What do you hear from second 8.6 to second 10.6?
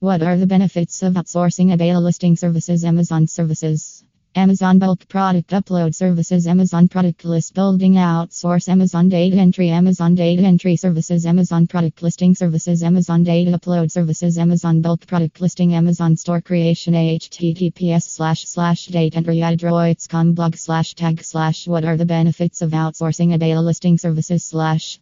Amazon data entry, Amazon data